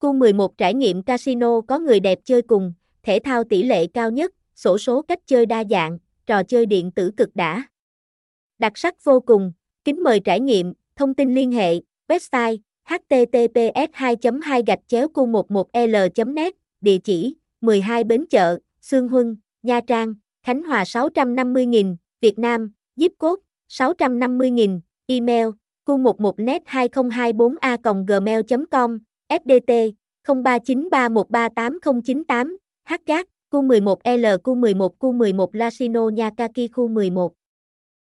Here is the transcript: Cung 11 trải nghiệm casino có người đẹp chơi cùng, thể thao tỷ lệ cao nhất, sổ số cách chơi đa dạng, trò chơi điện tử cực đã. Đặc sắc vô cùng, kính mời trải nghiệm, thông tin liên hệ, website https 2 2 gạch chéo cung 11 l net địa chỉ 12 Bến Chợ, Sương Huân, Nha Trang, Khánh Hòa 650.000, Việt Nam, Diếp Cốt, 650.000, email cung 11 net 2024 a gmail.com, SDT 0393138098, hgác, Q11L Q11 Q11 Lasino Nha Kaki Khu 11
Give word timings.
Cung 0.00 0.18
11 0.18 0.58
trải 0.58 0.74
nghiệm 0.74 1.02
casino 1.02 1.60
có 1.60 1.78
người 1.78 2.00
đẹp 2.00 2.18
chơi 2.24 2.42
cùng, 2.42 2.72
thể 3.02 3.18
thao 3.24 3.44
tỷ 3.44 3.62
lệ 3.62 3.86
cao 3.86 4.10
nhất, 4.10 4.32
sổ 4.54 4.78
số 4.78 5.02
cách 5.02 5.18
chơi 5.26 5.46
đa 5.46 5.64
dạng, 5.70 5.98
trò 6.26 6.42
chơi 6.42 6.66
điện 6.66 6.90
tử 6.90 7.10
cực 7.16 7.36
đã. 7.36 7.64
Đặc 8.58 8.78
sắc 8.78 9.04
vô 9.04 9.20
cùng, 9.20 9.52
kính 9.84 10.02
mời 10.02 10.20
trải 10.20 10.40
nghiệm, 10.40 10.72
thông 10.96 11.14
tin 11.14 11.34
liên 11.34 11.52
hệ, 11.52 11.74
website 12.08 12.58
https 12.84 13.90
2 13.92 14.16
2 14.42 14.62
gạch 14.66 14.78
chéo 14.86 15.08
cung 15.08 15.32
11 15.32 15.68
l 15.72 15.96
net 16.26 16.54
địa 16.80 16.98
chỉ 16.98 17.34
12 17.60 18.04
Bến 18.04 18.24
Chợ, 18.30 18.58
Sương 18.80 19.08
Huân, 19.08 19.36
Nha 19.62 19.80
Trang, 19.86 20.14
Khánh 20.42 20.62
Hòa 20.62 20.82
650.000, 20.82 21.96
Việt 22.20 22.38
Nam, 22.38 22.72
Diếp 22.96 23.10
Cốt, 23.18 23.38
650.000, 23.68 24.80
email 25.06 25.48
cung 25.84 26.02
11 26.02 26.40
net 26.40 26.62
2024 26.66 27.54
a 27.60 27.76
gmail.com, 28.06 28.98
SDT 29.30 29.70
0393138098, 30.26 32.46
hgác, 32.90 33.24
Q11L 33.50 34.24
Q11 34.44 34.88
Q11 35.00 35.48
Lasino 35.52 36.10
Nha 36.10 36.30
Kaki 36.30 36.68
Khu 36.68 36.88
11 36.88 37.39